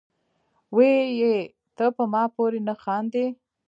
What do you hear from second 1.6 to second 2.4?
تۀ پۀ ما